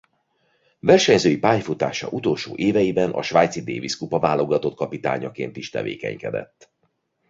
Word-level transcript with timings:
Versenyzői 0.79 1.37
pályafutása 1.37 2.07
utolsó 2.09 2.55
éveiben 2.55 3.11
a 3.11 3.21
svájci 3.21 3.61
Davis-kupa-válogatott 3.61 4.75
kapitányaként 4.75 5.57
is 5.57 5.69
tevékenykedett. 5.69 6.71